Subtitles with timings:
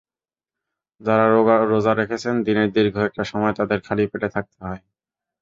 [1.01, 1.25] যাঁরা
[1.65, 4.81] রোজা রাখছেন, দিনের দীর্ঘ একটা সময় তাঁদের খালি পেটে থাকতে হয়।